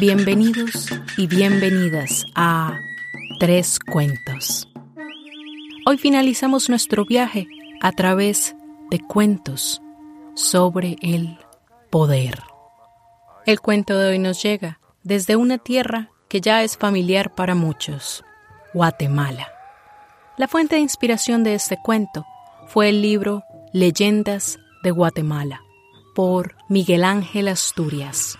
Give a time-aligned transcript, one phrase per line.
[0.00, 2.78] Bienvenidos y bienvenidas a
[3.40, 4.68] Tres Cuentos.
[5.86, 7.48] Hoy finalizamos nuestro viaje
[7.80, 8.54] a través
[8.92, 9.82] de cuentos
[10.36, 11.36] sobre el
[11.90, 12.40] poder.
[13.44, 18.24] El cuento de hoy nos llega desde una tierra que ya es familiar para muchos,
[18.74, 19.48] Guatemala.
[20.36, 22.24] La fuente de inspiración de este cuento
[22.68, 23.42] fue el libro
[23.72, 25.60] Leyendas de Guatemala
[26.14, 28.38] por Miguel Ángel Asturias.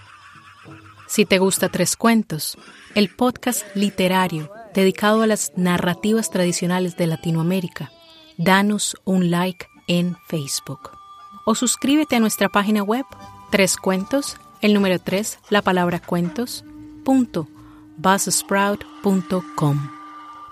[1.08, 2.58] Si te gusta Tres Cuentos,
[2.94, 7.90] el podcast literario dedicado a las narrativas tradicionales de Latinoamérica,
[8.36, 10.90] danos un like en Facebook.
[11.46, 13.06] O suscríbete a nuestra página web,
[13.50, 16.62] Tres Cuentos, el número 3, la palabra cuentos,
[17.04, 17.48] punto.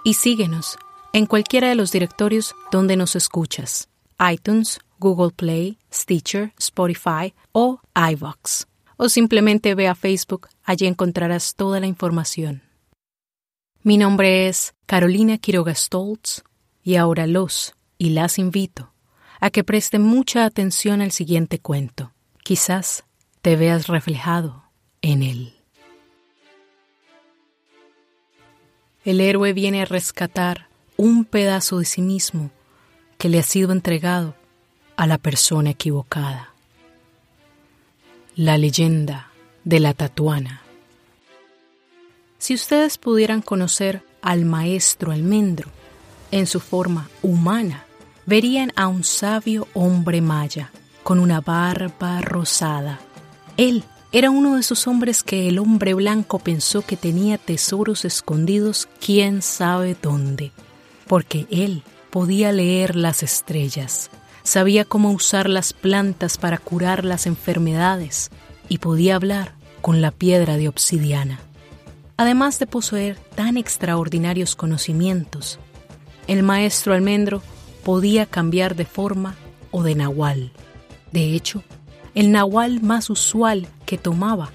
[0.04, 0.78] Y síguenos
[1.12, 3.88] en cualquiera de los directorios donde nos escuchas,
[4.32, 8.66] iTunes, Google Play, Stitcher, Spotify o iVox.
[8.96, 12.62] O simplemente ve a Facebook, allí encontrarás toda la información.
[13.82, 16.42] Mi nombre es Carolina Quiroga Stoltz
[16.82, 18.92] y ahora los y las invito
[19.40, 22.12] a que presten mucha atención al siguiente cuento.
[22.42, 23.04] Quizás
[23.42, 24.64] te veas reflejado
[25.02, 25.54] en él.
[29.04, 32.50] El héroe viene a rescatar un pedazo de sí mismo
[33.18, 34.34] que le ha sido entregado
[34.96, 36.54] a la persona equivocada.
[38.34, 39.30] La leyenda
[39.66, 40.62] de la tatuana.
[42.38, 45.68] Si ustedes pudieran conocer al maestro almendro
[46.30, 47.84] en su forma humana,
[48.26, 50.70] verían a un sabio hombre maya
[51.02, 53.00] con una barba rosada.
[53.56, 58.88] Él era uno de esos hombres que el hombre blanco pensó que tenía tesoros escondidos
[59.04, 60.52] quién sabe dónde,
[61.08, 64.10] porque él podía leer las estrellas,
[64.44, 68.30] sabía cómo usar las plantas para curar las enfermedades
[68.68, 69.55] y podía hablar
[69.86, 71.38] con la piedra de obsidiana.
[72.16, 75.60] Además de poseer tan extraordinarios conocimientos,
[76.26, 77.40] el maestro almendro
[77.84, 79.36] podía cambiar de forma
[79.70, 80.50] o de nahual.
[81.12, 81.62] De hecho,
[82.16, 84.50] el nahual más usual que tomaba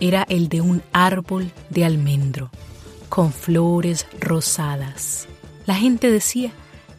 [0.00, 2.50] era el de un árbol de almendro,
[3.10, 5.28] con flores rosadas.
[5.66, 6.50] La gente decía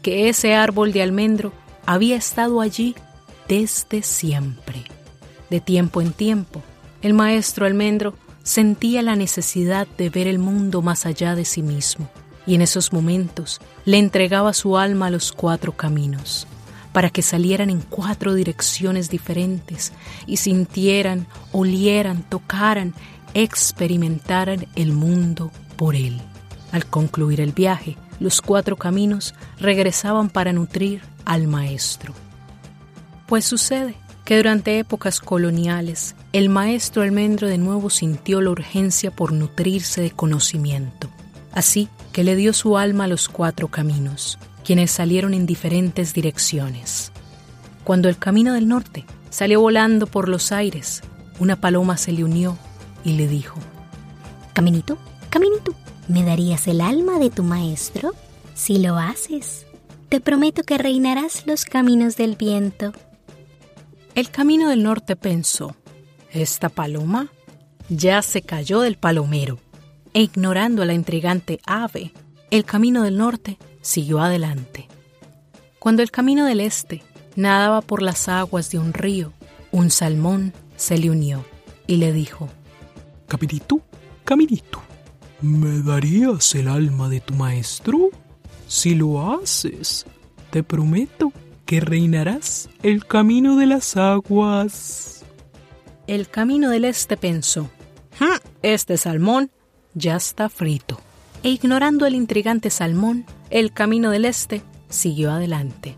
[0.04, 1.52] que ese árbol de almendro
[1.88, 2.94] había estado allí
[3.48, 4.84] desde siempre.
[5.50, 6.62] De tiempo en tiempo,
[7.04, 12.10] el maestro almendro sentía la necesidad de ver el mundo más allá de sí mismo,
[12.48, 16.48] y en esos momentos le entregaba su alma a los cuatro caminos,
[16.94, 19.92] para que salieran en cuatro direcciones diferentes
[20.28, 22.94] y sintieran, olieran, tocaran,
[23.34, 26.22] experimentaran el mundo por él.
[26.72, 32.14] Al concluir el viaje, los cuatro caminos regresaban para nutrir al maestro.
[33.28, 39.32] Pues sucede que durante épocas coloniales el maestro almendro de nuevo sintió la urgencia por
[39.32, 41.08] nutrirse de conocimiento.
[41.52, 47.12] Así que le dio su alma a los cuatro caminos, quienes salieron en diferentes direcciones.
[47.84, 51.04] Cuando el camino del norte salió volando por los aires,
[51.40, 52.58] una paloma se le unió
[53.04, 53.60] y le dijo,
[54.54, 54.98] Caminito,
[55.30, 55.76] caminito,
[56.08, 58.12] ¿me darías el alma de tu maestro?
[58.56, 59.68] Si lo haces,
[60.10, 62.92] te prometo que reinarás los caminos del viento.
[64.16, 65.76] El camino del norte pensó,
[66.34, 67.30] esta paloma
[67.90, 69.60] ya se cayó del palomero,
[70.14, 72.12] e ignorando a la intrigante ave,
[72.52, 74.88] el camino del norte siguió adelante.
[75.80, 77.04] Cuando el camino del este
[77.36, 79.34] nadaba por las aguas de un río,
[79.72, 81.46] un salmón se le unió
[81.88, 82.50] y le dijo,
[83.28, 83.82] Caminito,
[84.24, 84.82] caminito,
[85.42, 88.10] ¿me darías el alma de tu maestro?
[88.68, 90.06] Si lo haces,
[90.52, 91.34] te prometo
[91.66, 95.23] que reinarás el camino de las aguas.
[96.06, 97.70] El camino del este pensó,
[98.62, 99.52] este salmón
[99.94, 101.00] ya está frito.
[101.44, 105.96] E ignorando el intrigante salmón, el camino del este siguió adelante.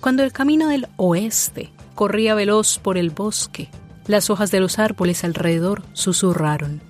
[0.00, 3.68] Cuando el camino del oeste corría veloz por el bosque,
[4.08, 6.80] las hojas de los árboles alrededor susurraron.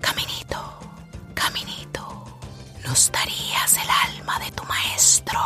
[0.00, 0.58] Caminito,
[1.34, 2.40] caminito,
[2.84, 5.38] nos darías el alma de tu maestro.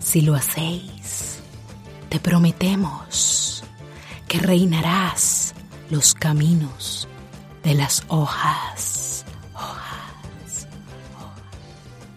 [0.00, 1.38] Si lo hacéis,
[2.10, 3.63] te prometemos
[4.38, 5.54] reinarás
[5.90, 7.08] los caminos
[7.62, 9.24] de las hojas.
[9.54, 10.66] Hojas.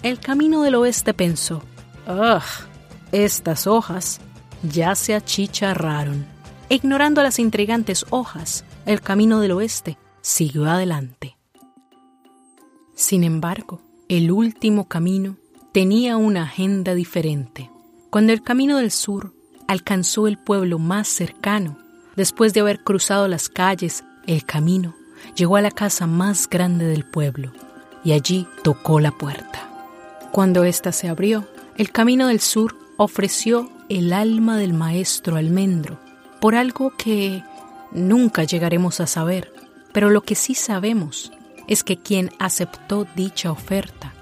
[0.03, 1.63] El camino del oeste pensó,
[2.07, 2.41] ¡Ugh!
[3.11, 4.19] Estas hojas
[4.63, 6.25] ya se achicharraron.
[6.69, 11.37] Ignorando las intrigantes hojas, el camino del oeste siguió adelante.
[12.95, 15.37] Sin embargo, el último camino
[15.71, 17.69] tenía una agenda diferente.
[18.09, 19.33] Cuando el camino del sur
[19.67, 21.77] alcanzó el pueblo más cercano,
[22.17, 24.95] después de haber cruzado las calles, el camino
[25.35, 27.53] llegó a la casa más grande del pueblo
[28.03, 29.69] y allí tocó la puerta.
[30.31, 31.47] Cuando ésta se abrió,
[31.77, 35.99] el camino del sur ofreció el alma del maestro almendro
[36.41, 37.43] por algo que
[37.91, 39.53] nunca llegaremos a saber,
[39.93, 41.31] pero lo que sí sabemos
[41.67, 44.13] es que quien aceptó dicha oferta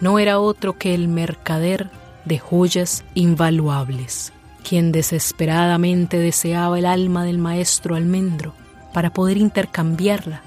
[0.00, 1.90] no era otro que el mercader
[2.24, 8.54] de joyas invaluables, quien desesperadamente deseaba el alma del maestro almendro
[8.92, 10.42] para poder intercambiarla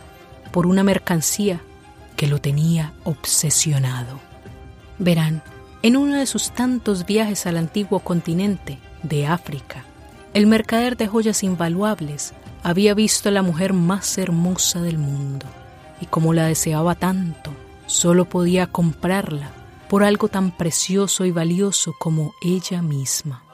[0.52, 1.62] por una mercancía
[2.16, 4.20] que lo tenía obsesionado.
[4.98, 5.44] Verán,
[5.82, 9.84] en uno de sus tantos viajes al antiguo continente de África,
[10.34, 12.34] el mercader de joyas invaluables
[12.64, 15.46] había visto a la mujer más hermosa del mundo
[16.02, 17.52] y como la deseaba tanto,
[17.86, 19.52] solo podía comprarla
[19.90, 23.45] por algo tan precioso y valioso como ella misma.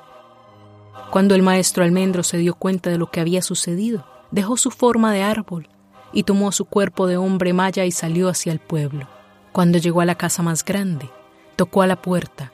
[1.11, 5.11] Cuando el maestro almendro se dio cuenta de lo que había sucedido, dejó su forma
[5.13, 5.67] de árbol
[6.13, 9.07] y tomó su cuerpo de hombre maya y salió hacia el pueblo.
[9.51, 11.09] Cuando llegó a la casa más grande,
[11.55, 12.51] tocó a la puerta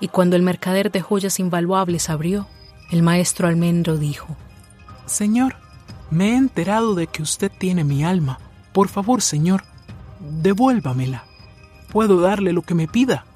[0.00, 2.46] y cuando el mercader de joyas invaluables abrió,
[2.90, 4.36] el maestro almendro dijo,
[5.06, 5.56] Señor,
[6.10, 8.38] me he enterado de que usted tiene mi alma.
[8.72, 9.64] Por favor, señor,
[10.20, 11.24] devuélvamela.
[11.90, 13.26] Puedo darle lo que me pida.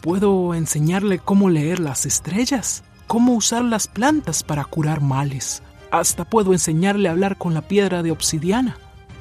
[0.00, 5.62] Puedo enseñarle cómo leer las estrellas, cómo usar las plantas para curar males.
[5.90, 8.76] Hasta puedo enseñarle a hablar con la piedra de obsidiana.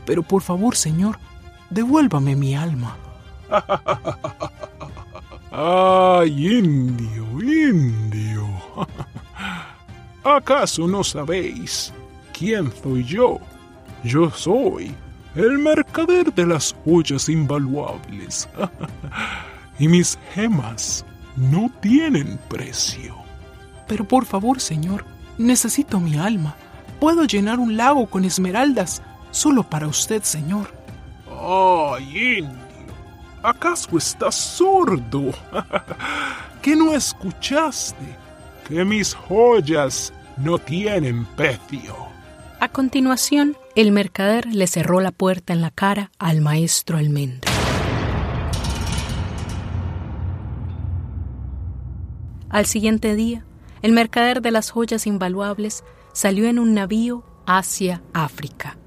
[0.05, 1.17] Pero por favor, señor,
[1.71, 2.95] devuélvame mi alma.
[5.51, 8.45] ¡Ay, indio, indio!
[10.23, 11.93] ¿Acaso no sabéis
[12.37, 13.39] quién soy yo?
[14.03, 14.93] Yo soy
[15.35, 18.49] el mercader de las joyas invaluables.
[19.79, 21.05] y mis gemas
[21.37, 23.26] no tienen precio.
[23.87, 25.05] Pero por favor, señor,
[25.37, 26.55] necesito mi alma.
[26.99, 29.01] Puedo llenar un lago con esmeraldas
[29.31, 30.73] solo para usted, señor.
[31.29, 32.67] ¡Ay, indio!
[33.43, 35.31] ¿Acaso estás sordo?
[36.61, 38.17] ¿Que no escuchaste?
[38.67, 41.95] Que mis joyas no tienen precio.
[42.59, 47.51] A continuación, el mercader le cerró la puerta en la cara al maestro almendro.
[52.49, 53.45] Al siguiente día,
[53.81, 55.83] el mercader de las joyas invaluables
[56.13, 58.77] salió en un navío hacia África.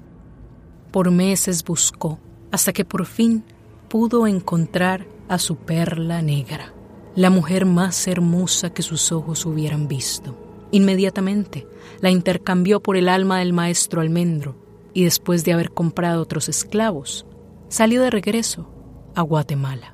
[0.91, 2.19] Por meses buscó,
[2.51, 3.43] hasta que por fin
[3.87, 6.73] pudo encontrar a su perla negra,
[7.15, 10.37] la mujer más hermosa que sus ojos hubieran visto.
[10.71, 11.67] Inmediatamente
[12.01, 14.55] la intercambió por el alma del maestro almendro
[14.93, 17.25] y después de haber comprado otros esclavos,
[17.69, 18.69] salió de regreso
[19.15, 19.93] a Guatemala.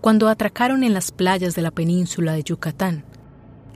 [0.00, 3.04] Cuando atracaron en las playas de la península de Yucatán,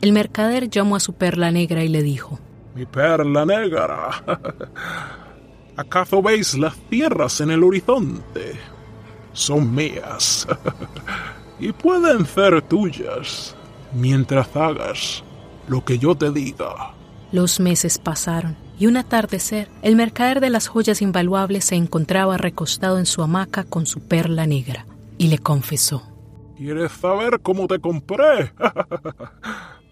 [0.00, 2.38] el mercader llamó a su perla negra y le dijo,
[2.74, 4.10] Mi perla negra,
[5.76, 8.52] ¿acaso veis las tierras en el horizonte?
[9.32, 10.46] Son mías
[11.58, 13.54] y pueden ser tuyas
[13.92, 15.22] mientras hagas
[15.68, 16.94] lo que yo te diga.
[17.32, 22.98] Los meses pasaron y un atardecer, el mercader de las joyas invaluables se encontraba recostado
[22.98, 24.86] en su hamaca con su perla negra
[25.18, 26.02] y le confesó.
[26.56, 28.52] ¿Quieres saber cómo te compré?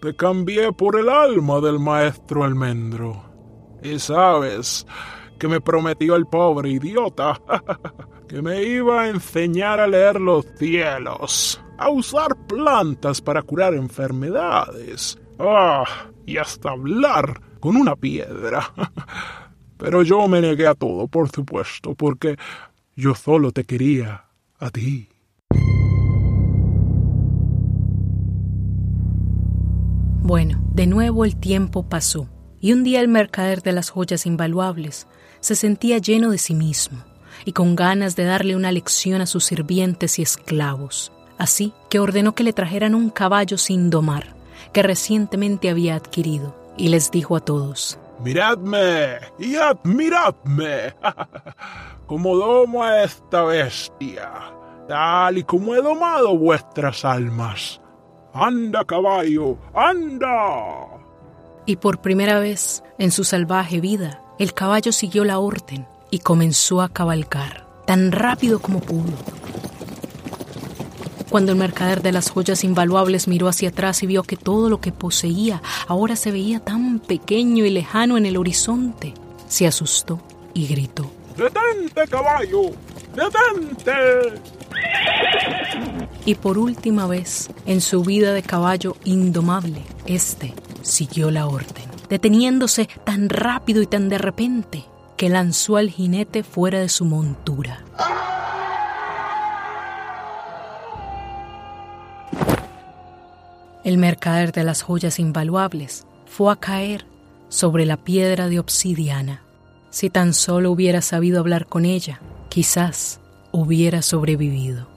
[0.01, 3.23] Te cambié por el alma del maestro almendro.
[3.81, 4.85] Y sabes
[5.37, 7.39] que me prometió el pobre idiota
[8.27, 15.19] que me iba a enseñar a leer los cielos, a usar plantas para curar enfermedades.
[15.39, 15.83] Ah,
[16.25, 18.73] y hasta hablar con una piedra.
[19.77, 22.37] Pero yo me negué a todo, por supuesto, porque
[22.95, 24.25] yo solo te quería
[24.59, 25.09] a ti.
[30.25, 32.27] Bueno, de nuevo el tiempo pasó,
[32.59, 35.05] y un día el mercader de las joyas invaluables
[35.39, 36.97] se sentía lleno de sí mismo
[37.45, 41.11] y con ganas de darle una lección a sus sirvientes y esclavos.
[41.37, 44.35] Así que ordenó que le trajeran un caballo sin domar,
[44.73, 50.95] que recientemente había adquirido, y les dijo a todos, Miradme y admiradme,
[52.07, 54.31] como domo a esta bestia,
[54.87, 57.79] tal y como he domado vuestras almas.
[58.37, 60.27] Anda, caballo, anda.
[61.65, 66.81] Y por primera vez en su salvaje vida, el caballo siguió la orden y comenzó
[66.81, 69.13] a cabalgar, tan rápido como pudo.
[71.29, 74.81] Cuando el mercader de las joyas invaluables miró hacia atrás y vio que todo lo
[74.81, 79.13] que poseía ahora se veía tan pequeño y lejano en el horizonte,
[79.47, 80.19] se asustó
[80.53, 81.09] y gritó.
[81.37, 82.71] ¡Detente, caballo!
[83.15, 84.41] ¡Detente!
[86.25, 92.89] Y por última vez, en su vida de caballo indomable, este siguió la orden, deteniéndose
[93.03, 94.85] tan rápido y tan de repente
[95.17, 97.83] que lanzó al jinete fuera de su montura.
[103.83, 107.05] El mercader de las joyas invaluables fue a caer
[107.49, 109.43] sobre la piedra de obsidiana.
[109.91, 113.19] Si tan solo hubiera sabido hablar con ella, quizás
[113.51, 114.94] hubiera sobrevivido.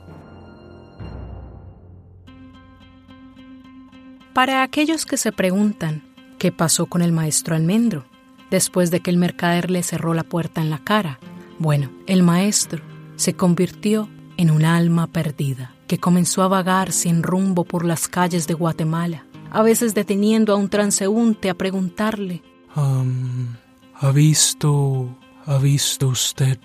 [4.38, 6.04] Para aquellos que se preguntan
[6.38, 8.04] qué pasó con el maestro almendro
[8.52, 11.18] después de que el mercader le cerró la puerta en la cara,
[11.59, 12.80] bueno, el maestro
[13.16, 18.47] se convirtió en un alma perdida que comenzó a vagar sin rumbo por las calles
[18.47, 22.45] de Guatemala, a veces deteniendo a un transeúnte a preguntarle
[22.76, 26.61] ¿Ha visto, ha visto usted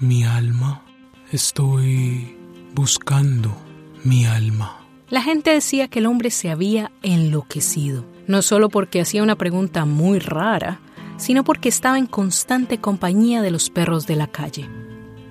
[0.00, 0.82] mi alma?
[1.30, 2.36] Estoy
[2.74, 3.56] buscando
[4.02, 4.81] mi alma.
[5.12, 9.84] La gente decía que el hombre se había enloquecido, no solo porque hacía una pregunta
[9.84, 10.80] muy rara,
[11.18, 14.70] sino porque estaba en constante compañía de los perros de la calle.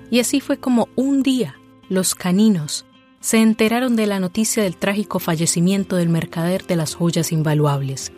[0.08, 1.56] Y así fue como un día
[1.88, 2.86] los caninos
[3.18, 8.12] se enteraron de la noticia del trágico fallecimiento del mercader de las joyas invaluables,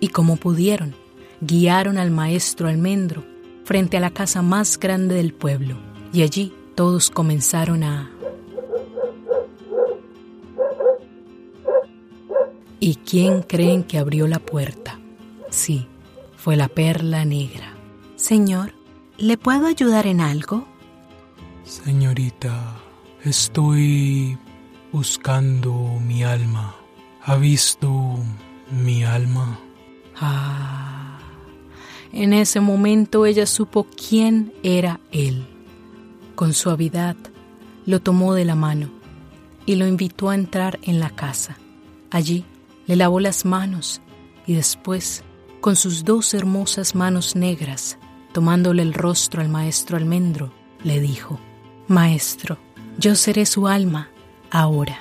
[0.00, 0.94] y como pudieron,
[1.42, 3.26] guiaron al maestro almendro
[3.64, 5.76] frente a la casa más grande del pueblo,
[6.14, 8.10] y allí todos comenzaron a
[12.86, 15.00] ¿Y quién creen que abrió la puerta?
[15.48, 15.86] Sí,
[16.36, 17.72] fue la perla negra.
[18.14, 18.74] Señor,
[19.16, 20.66] ¿le puedo ayudar en algo?
[21.64, 22.76] Señorita,
[23.22, 24.36] estoy
[24.92, 25.72] buscando
[26.06, 26.74] mi alma.
[27.22, 28.18] ¿Ha visto
[28.70, 29.58] mi alma?
[30.20, 31.20] Ah.
[32.12, 35.46] En ese momento ella supo quién era él.
[36.34, 37.16] Con suavidad
[37.86, 38.90] lo tomó de la mano
[39.64, 41.56] y lo invitó a entrar en la casa.
[42.10, 42.44] Allí
[42.86, 44.00] le lavó las manos
[44.46, 45.22] y después,
[45.60, 47.98] con sus dos hermosas manos negras,
[48.32, 51.38] tomándole el rostro al maestro almendro, le dijo,
[51.88, 52.58] Maestro,
[52.98, 54.10] yo seré su alma
[54.50, 54.98] ahora.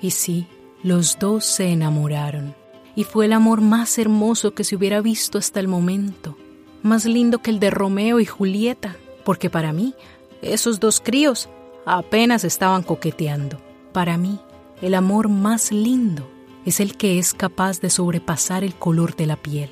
[0.00, 0.46] Y sí,
[0.82, 2.54] los dos se enamoraron,
[2.94, 6.38] y fue el amor más hermoso que se hubiera visto hasta el momento,
[6.82, 9.94] más lindo que el de Romeo y Julieta, porque para mí,
[10.40, 11.50] esos dos críos
[11.84, 13.60] apenas estaban coqueteando.
[13.92, 14.40] Para mí,
[14.80, 16.29] el amor más lindo
[16.64, 19.70] es el que es capaz de sobrepasar el color de la piel,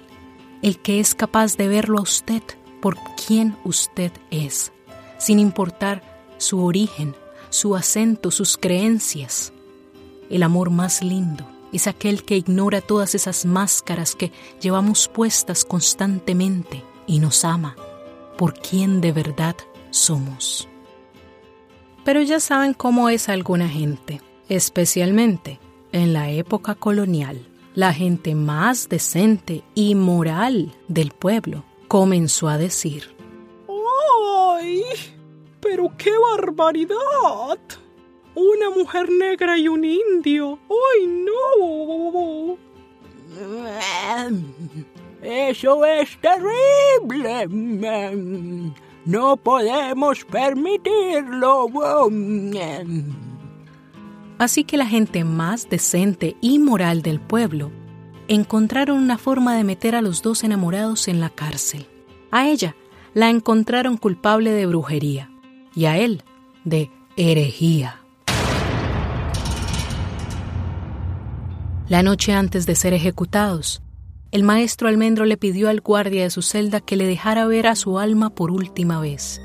[0.62, 2.42] el que es capaz de verlo a usted
[2.80, 4.72] por quien usted es,
[5.18, 6.02] sin importar
[6.38, 7.14] su origen,
[7.50, 9.52] su acento, sus creencias.
[10.30, 16.82] El amor más lindo es aquel que ignora todas esas máscaras que llevamos puestas constantemente
[17.06, 17.76] y nos ama
[18.36, 19.56] por quien de verdad
[19.90, 20.68] somos.
[22.04, 25.58] Pero ya saben cómo es alguna gente, especialmente
[25.92, 33.14] en la época colonial, la gente más decente y moral del pueblo comenzó a decir,
[33.68, 34.82] ¡Ay!
[35.60, 37.58] ¡Pero qué barbaridad!
[38.34, 40.58] Una mujer negra y un indio.
[40.68, 42.56] ¡Ay, no!
[45.22, 47.48] Eso es terrible.
[49.04, 51.66] No podemos permitirlo.
[54.38, 57.72] Así que la gente más decente y moral del pueblo
[58.28, 61.86] encontraron una forma de meter a los dos enamorados en la cárcel.
[62.30, 62.76] A ella
[63.14, 65.30] la encontraron culpable de brujería
[65.74, 66.22] y a él
[66.64, 68.00] de herejía.
[71.88, 73.82] La noche antes de ser ejecutados,
[74.30, 77.74] el maestro almendro le pidió al guardia de su celda que le dejara ver a
[77.74, 79.40] su alma por última vez.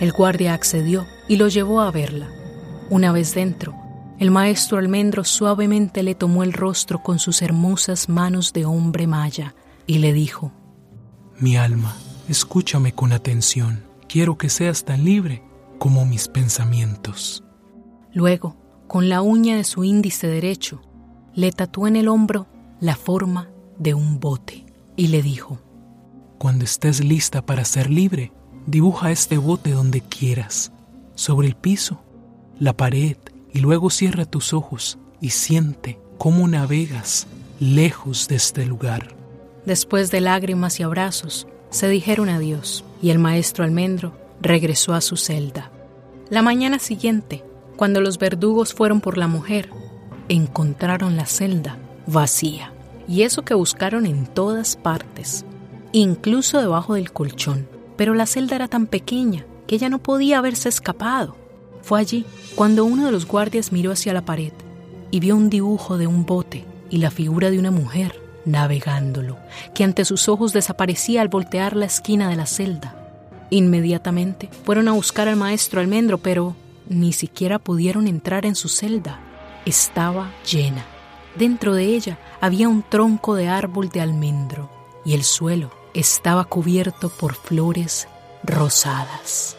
[0.00, 2.26] El guardia accedió y lo llevó a verla.
[2.88, 3.77] Una vez dentro,
[4.18, 9.54] el maestro almendro suavemente le tomó el rostro con sus hermosas manos de hombre maya
[9.86, 10.52] y le dijo,
[11.38, 11.96] Mi alma,
[12.28, 15.42] escúchame con atención, quiero que seas tan libre
[15.78, 17.44] como mis pensamientos.
[18.12, 18.56] Luego,
[18.88, 20.80] con la uña de su índice derecho,
[21.34, 22.48] le tatuó en el hombro
[22.80, 23.48] la forma
[23.78, 25.60] de un bote y le dijo,
[26.38, 28.32] Cuando estés lista para ser libre,
[28.66, 30.72] dibuja este bote donde quieras,
[31.14, 32.02] sobre el piso,
[32.58, 33.16] la pared,
[33.52, 37.26] y luego cierra tus ojos y siente cómo navegas
[37.60, 39.14] lejos de este lugar.
[39.66, 45.16] Después de lágrimas y abrazos, se dijeron adiós y el maestro almendro regresó a su
[45.16, 45.70] celda.
[46.30, 47.44] La mañana siguiente,
[47.76, 49.70] cuando los verdugos fueron por la mujer,
[50.28, 52.72] encontraron la celda vacía.
[53.06, 55.44] Y eso que buscaron en todas partes,
[55.92, 57.68] incluso debajo del colchón.
[57.96, 61.36] Pero la celda era tan pequeña que ella no podía haberse escapado.
[61.88, 64.52] Fue allí cuando uno de los guardias miró hacia la pared
[65.10, 69.38] y vio un dibujo de un bote y la figura de una mujer navegándolo,
[69.74, 72.94] que ante sus ojos desaparecía al voltear la esquina de la celda.
[73.48, 76.54] Inmediatamente fueron a buscar al maestro almendro, pero
[76.90, 79.20] ni siquiera pudieron entrar en su celda.
[79.64, 80.84] Estaba llena.
[81.36, 84.70] Dentro de ella había un tronco de árbol de almendro
[85.06, 88.08] y el suelo estaba cubierto por flores
[88.44, 89.56] rosadas.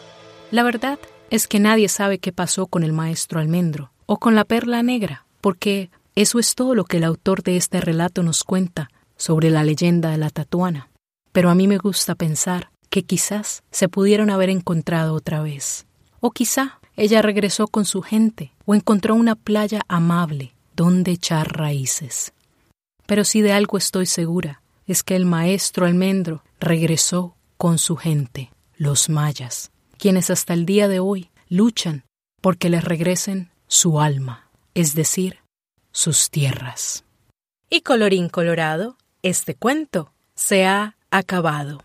[0.52, 4.44] La verdad es que nadie sabe qué pasó con el maestro almendro o con la
[4.44, 8.90] perla negra, porque eso es todo lo que el autor de este relato nos cuenta
[9.16, 10.90] sobre la leyenda de la tatuana.
[11.32, 15.86] Pero a mí me gusta pensar que quizás se pudieron haber encontrado otra vez.
[16.18, 22.32] O quizá ella regresó con su gente o encontró una playa amable donde echar raíces.
[23.06, 28.50] Pero si de algo estoy segura, es que el maestro almendro regresó con su gente,
[28.76, 29.70] los mayas,
[30.00, 32.04] quienes hasta el día de hoy luchan
[32.40, 35.40] porque les regresen su alma, es decir,
[35.92, 37.04] sus tierras.
[37.68, 41.82] Y colorín colorado, este cuento se ha acabado.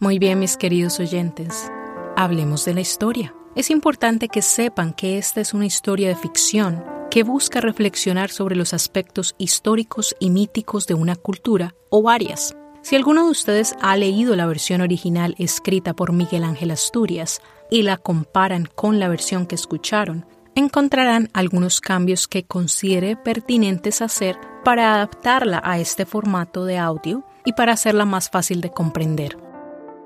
[0.00, 1.70] Muy bien, mis queridos oyentes,
[2.16, 3.34] hablemos de la historia.
[3.54, 8.56] Es importante que sepan que esta es una historia de ficción que busca reflexionar sobre
[8.56, 12.56] los aspectos históricos y míticos de una cultura o varias.
[12.82, 17.40] Si alguno de ustedes ha leído la versión original escrita por Miguel Ángel Asturias
[17.70, 24.36] y la comparan con la versión que escucharon, encontrarán algunos cambios que considere pertinentes hacer
[24.64, 29.43] para adaptarla a este formato de audio y para hacerla más fácil de comprender.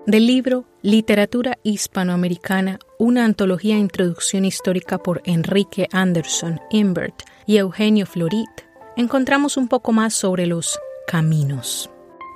[0.09, 8.07] Del libro Literatura Hispanoamericana, una antología de introducción histórica por Enrique Anderson Imbert y Eugenio
[8.07, 8.49] Florit,
[8.97, 11.91] encontramos un poco más sobre los caminos.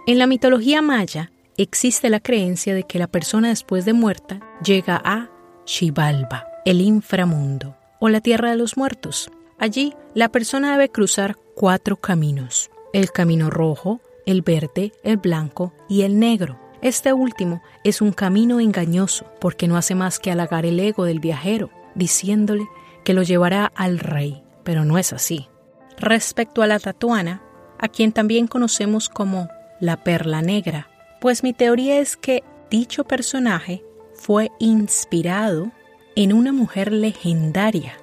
[0.07, 5.01] En la mitología maya existe la creencia de que la persona después de muerta llega
[5.03, 5.31] a
[5.65, 9.31] Xibalba, el inframundo, o la tierra de los muertos.
[9.59, 16.03] Allí la persona debe cruzar cuatro caminos, el camino rojo, el verde, el blanco y
[16.03, 16.62] el negro.
[16.83, 21.21] Este último es un camino engañoso porque no hace más que halagar el ego del
[21.21, 22.67] viajero, diciéndole
[23.05, 25.49] que lo llevará al rey, pero no es así.
[25.97, 27.41] Respecto a la tatuana,
[27.79, 30.89] a quien también conocemos como la perla negra,
[31.21, 35.71] pues mi teoría es que dicho personaje fue inspirado
[36.17, 37.95] en una mujer legendaria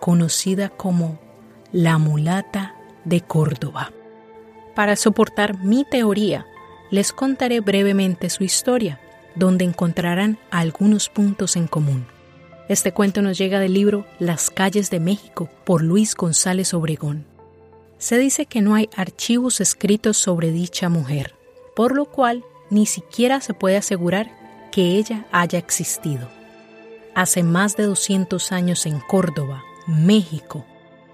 [0.00, 1.20] conocida como
[1.70, 3.92] la mulata de Córdoba.
[4.74, 6.46] Para soportar mi teoría,
[6.94, 9.00] les contaré brevemente su historia,
[9.34, 12.06] donde encontrarán algunos puntos en común.
[12.68, 17.26] Este cuento nos llega del libro Las calles de México por Luis González Obregón
[17.98, 21.34] se dice que no hay archivos escritos sobre dicha mujer,
[21.74, 24.30] por lo cual ni siquiera se puede asegurar
[24.70, 26.28] que ella haya existido.
[27.14, 30.64] Hace más de 200 años en Córdoba, México,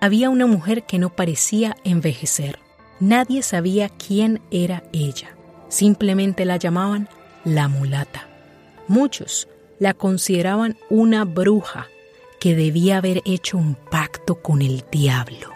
[0.00, 2.58] había una mujer que no parecía envejecer.
[2.98, 5.36] Nadie sabía quién era ella.
[5.70, 7.08] Simplemente la llamaban
[7.44, 8.28] la mulata.
[8.88, 11.88] Muchos la consideraban una bruja
[12.38, 15.52] que debía haber hecho un pacto con el diablo.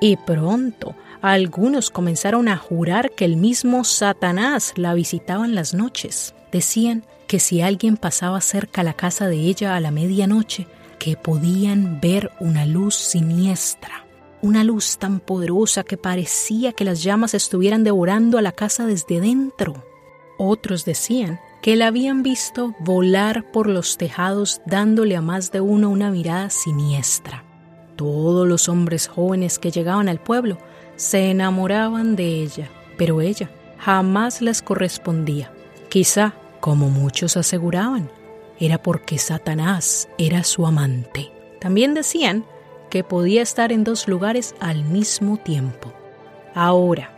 [0.00, 6.34] Y pronto algunos comenzaron a jurar que el mismo Satanás la visitaba en las noches.
[6.52, 10.66] Decían que si alguien pasaba cerca a la casa de ella a la medianoche,
[10.98, 14.04] que podían ver una luz siniestra,
[14.42, 19.20] una luz tan poderosa que parecía que las llamas estuvieran devorando a la casa desde
[19.20, 19.84] dentro.
[20.38, 25.90] Otros decían que la habían visto volar por los tejados dándole a más de uno
[25.90, 27.44] una mirada siniestra.
[27.96, 30.58] Todos los hombres jóvenes que llegaban al pueblo
[30.94, 35.52] se enamoraban de ella, pero ella jamás les correspondía.
[35.88, 38.10] Quizá, como muchos aseguraban,
[38.60, 41.32] era porque Satanás era su amante.
[41.60, 42.44] También decían
[42.90, 45.92] que podía estar en dos lugares al mismo tiempo.
[46.54, 47.10] Ahora,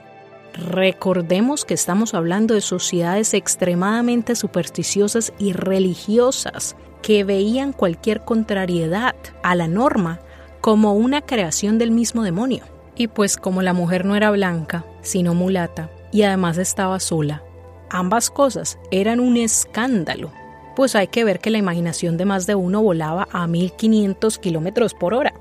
[0.53, 9.55] recordemos que estamos hablando de sociedades extremadamente supersticiosas y religiosas que veían cualquier contrariedad a
[9.55, 10.21] la norma
[10.61, 12.65] como una creación del mismo demonio.
[12.97, 17.43] Y pues como la mujer no era blanca, sino mulata, y además estaba sola,
[17.89, 20.33] ambas cosas eran un escándalo,
[20.77, 24.95] pues hay que ver que la imaginación de más de uno volaba a 1500 kilómetros
[24.95, 25.33] por hora.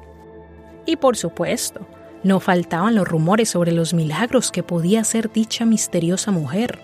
[0.89, 1.85] Y por supuesto,
[2.23, 6.79] no faltaban los rumores sobre los milagros que podía hacer dicha misteriosa mujer.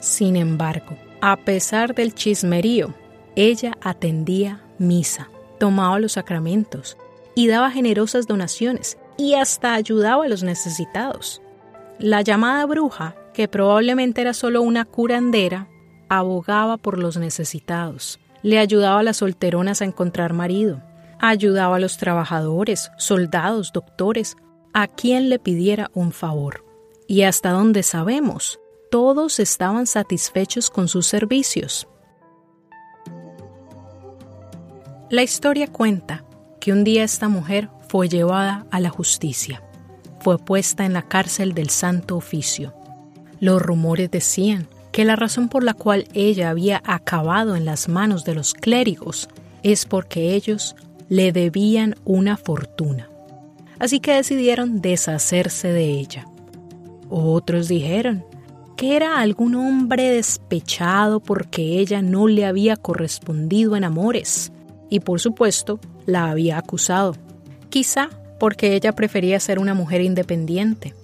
[0.00, 2.92] Sin embargo, a pesar del chismerío,
[3.36, 5.28] ella atendía misa,
[5.60, 6.96] tomaba los sacramentos,
[7.36, 11.40] y daba generosas donaciones y hasta ayudaba a los necesitados.
[12.00, 15.68] La llamada bruja, que probablemente era solo una curandera,
[16.08, 20.82] abogaba por los necesitados, le ayudaba a las solteronas a encontrar marido,
[21.20, 24.36] Ayudaba a los trabajadores, soldados, doctores,
[24.72, 26.64] a quien le pidiera un favor.
[27.06, 31.88] Y hasta donde sabemos, todos estaban satisfechos con sus servicios.
[35.10, 36.24] La historia cuenta
[36.60, 39.62] que un día esta mujer fue llevada a la justicia.
[40.20, 42.74] Fue puesta en la cárcel del Santo Oficio.
[43.38, 48.24] Los rumores decían que la razón por la cual ella había acabado en las manos
[48.24, 49.28] de los clérigos
[49.62, 50.74] es porque ellos
[51.08, 53.08] le debían una fortuna.
[53.78, 56.26] Así que decidieron deshacerse de ella.
[57.10, 58.24] Otros dijeron
[58.76, 64.52] que era algún hombre despechado porque ella no le había correspondido en amores
[64.90, 67.14] y por supuesto la había acusado.
[67.70, 70.94] Quizá porque ella prefería ser una mujer independiente.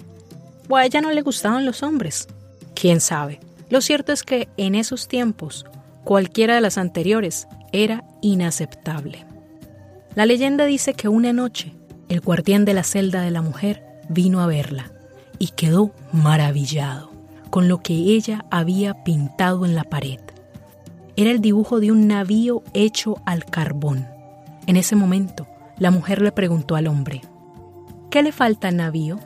[0.69, 2.29] O a ella no le gustaban los hombres.
[2.75, 3.41] ¿Quién sabe?
[3.69, 5.65] Lo cierto es que en esos tiempos,
[6.05, 9.30] cualquiera de las anteriores era inaceptable.
[10.15, 11.73] La leyenda dice que una noche
[12.09, 14.91] el guardián de la celda de la mujer vino a verla
[15.39, 17.11] y quedó maravillado
[17.51, 20.19] con lo que ella había pintado en la pared.
[21.17, 24.07] Era el dibujo de un navío hecho al carbón.
[24.67, 25.47] En ese momento,
[25.79, 27.23] la mujer le preguntó al hombre,
[28.11, 29.21] ¿Qué le falta al navío?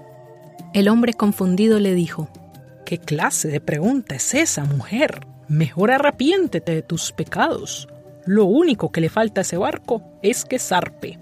[0.75, 2.29] El hombre confundido le dijo,
[2.85, 5.27] ¿Qué clase de pregunta es esa, mujer?
[5.49, 7.89] Mejor arrepiéntete de tus pecados.
[8.27, 11.19] Lo único que le falta a ese barco es que zarpe.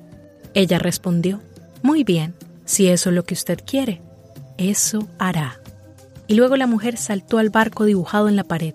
[0.55, 1.41] Ella respondió,
[1.83, 2.35] Muy bien,
[2.65, 4.01] si eso es lo que usted quiere,
[4.57, 5.61] eso hará.
[6.29, 8.75] Y luego la mujer saltó al barco dibujado en la pared,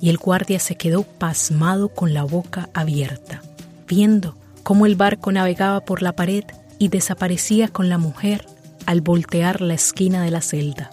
[0.00, 3.42] y el guardia se quedó pasmado con la boca abierta,
[3.86, 6.44] viendo cómo el barco navegaba por la pared
[6.78, 8.46] y desaparecía con la mujer
[8.86, 10.90] al voltear la esquina de la celda.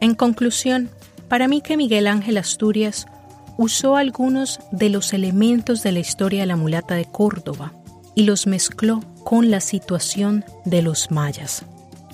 [0.00, 0.90] En conclusión,
[1.28, 3.06] para mí que Miguel Ángel Asturias
[3.58, 7.74] usó algunos de los elementos de la historia de la mulata de Córdoba
[8.14, 11.64] y los mezcló con la situación de los mayas,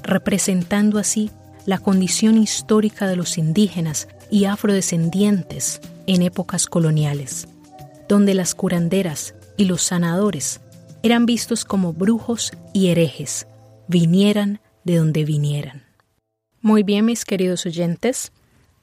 [0.02, 1.30] representando así
[1.66, 7.46] la condición histórica de los indígenas y afrodescendientes en épocas coloniales,
[8.09, 10.61] donde las curanderas y los sanadores
[11.02, 13.46] eran vistos como brujos y herejes,
[13.87, 15.85] vinieran de donde vinieran.
[16.62, 18.33] Muy bien, mis queridos oyentes,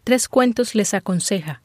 [0.03, 1.63] Tres Cuentos les aconseja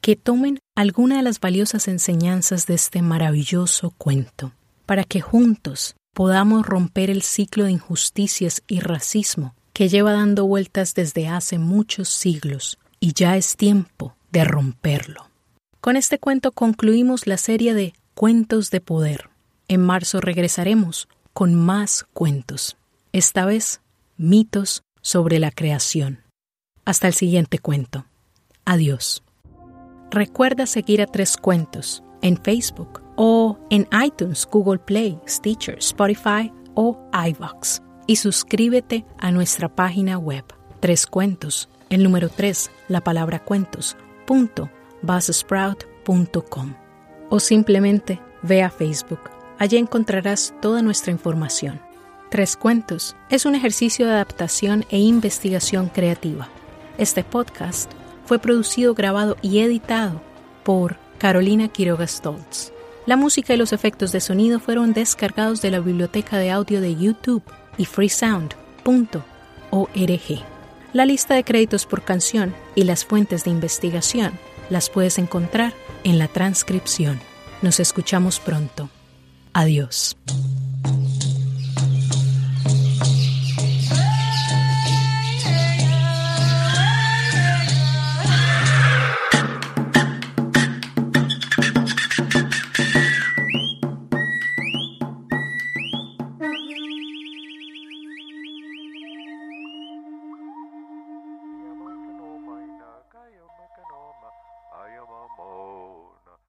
[0.00, 4.52] que tomen alguna de las valiosas enseñanzas de este maravilloso cuento,
[4.86, 10.94] para que juntos podamos romper el ciclo de injusticias y racismo que lleva dando vueltas
[10.94, 15.28] desde hace muchos siglos, y ya es tiempo de romperlo.
[15.80, 19.30] Con este cuento concluimos la serie de Cuentos de Poder.
[19.68, 22.76] En marzo regresaremos con más cuentos,
[23.12, 23.80] esta vez
[24.16, 26.24] mitos sobre la creación.
[26.84, 28.06] Hasta el siguiente cuento.
[28.64, 29.22] Adiós.
[30.10, 36.98] Recuerda seguir a Tres Cuentos en Facebook o en iTunes, Google Play, Stitcher, Spotify o
[37.12, 37.82] iVox.
[38.06, 40.44] Y suscríbete a nuestra página web,
[40.80, 44.70] Tres Cuentos, el número 3, la palabra cuentos, punto.
[47.28, 49.20] O simplemente ve a Facebook.
[49.58, 51.82] Allí encontrarás toda nuestra información.
[52.30, 56.48] Tres Cuentos es un ejercicio de adaptación e investigación creativa.
[56.96, 57.92] Este podcast
[58.28, 60.20] fue producido, grabado y editado
[60.62, 62.72] por Carolina Quiroga Stoltz.
[63.06, 66.94] La música y los efectos de sonido fueron descargados de la biblioteca de audio de
[66.94, 67.42] YouTube
[67.78, 69.24] y freesound.org.
[70.92, 74.32] La lista de créditos por canción y las fuentes de investigación
[74.68, 75.72] las puedes encontrar
[76.04, 77.18] en la transcripción.
[77.62, 78.90] Nos escuchamos pronto.
[79.54, 80.18] Adiós.